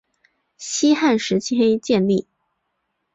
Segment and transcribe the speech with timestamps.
[0.57, 2.25] 西汉时期建立。